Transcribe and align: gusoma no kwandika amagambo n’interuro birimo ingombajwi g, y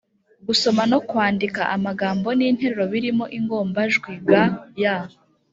gusoma 0.47 0.81
no 0.91 0.99
kwandika 1.09 1.61
amagambo 1.75 2.27
n’interuro 2.37 2.83
birimo 2.93 3.25
ingombajwi 3.37 4.11
g, 4.27 4.29
y 4.81 4.85